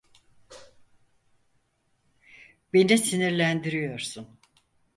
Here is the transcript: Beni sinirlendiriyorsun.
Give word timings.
Beni 2.73 2.97
sinirlendiriyorsun. 2.97 4.39